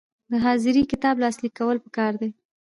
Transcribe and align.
د 0.31 0.33
حاضري 0.45 0.83
کتاب 0.91 1.15
لاسلیک 1.23 1.53
کول 1.59 1.77
پکار 1.85 2.13
دي 2.21 2.29